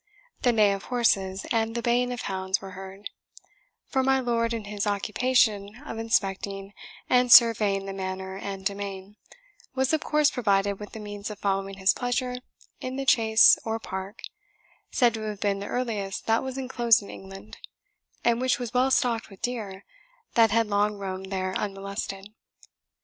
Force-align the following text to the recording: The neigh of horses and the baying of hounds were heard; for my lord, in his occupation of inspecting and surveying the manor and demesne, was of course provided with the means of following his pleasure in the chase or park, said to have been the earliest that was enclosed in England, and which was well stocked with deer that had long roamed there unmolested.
The 0.41 0.51
neigh 0.51 0.71
of 0.73 0.85
horses 0.85 1.45
and 1.51 1.75
the 1.75 1.83
baying 1.83 2.11
of 2.11 2.21
hounds 2.21 2.59
were 2.59 2.71
heard; 2.71 3.11
for 3.85 4.01
my 4.01 4.19
lord, 4.19 4.51
in 4.51 4.63
his 4.63 4.87
occupation 4.87 5.79
of 5.85 5.99
inspecting 5.99 6.73
and 7.07 7.31
surveying 7.31 7.85
the 7.85 7.93
manor 7.93 8.35
and 8.35 8.65
demesne, 8.65 9.17
was 9.75 9.93
of 9.93 10.01
course 10.01 10.31
provided 10.31 10.79
with 10.79 10.93
the 10.93 10.99
means 10.99 11.29
of 11.29 11.37
following 11.37 11.77
his 11.77 11.93
pleasure 11.93 12.37
in 12.79 12.95
the 12.95 13.05
chase 13.05 13.59
or 13.63 13.79
park, 13.79 14.23
said 14.89 15.13
to 15.13 15.21
have 15.21 15.39
been 15.39 15.59
the 15.59 15.67
earliest 15.67 16.25
that 16.25 16.41
was 16.41 16.57
enclosed 16.57 17.03
in 17.03 17.11
England, 17.11 17.57
and 18.23 18.41
which 18.41 18.57
was 18.57 18.73
well 18.73 18.89
stocked 18.89 19.29
with 19.29 19.43
deer 19.43 19.85
that 20.33 20.49
had 20.49 20.65
long 20.65 20.95
roamed 20.97 21.31
there 21.31 21.53
unmolested. 21.55 22.33